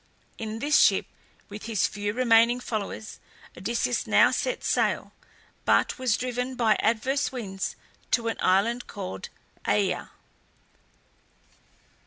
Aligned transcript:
In 0.39 0.57
this 0.57 0.79
ship, 0.79 1.05
with 1.47 1.65
his 1.67 1.85
few 1.85 2.11
remaining 2.13 2.59
followers, 2.59 3.19
Odysseus 3.55 4.07
now 4.07 4.31
set 4.31 4.63
sail, 4.63 5.13
but 5.63 5.99
was 5.99 6.17
driven 6.17 6.55
by 6.55 6.75
adverse 6.79 7.31
winds 7.31 7.75
to 8.09 8.27
an 8.27 8.37
island 8.39 8.87
called 8.87 9.29
AEaea. 9.65 10.09